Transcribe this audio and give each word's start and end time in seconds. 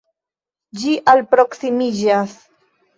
Ĝi 0.85 0.95
alproksimiĝas. 1.15 2.39